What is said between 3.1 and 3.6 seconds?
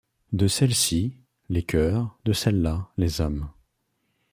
âmes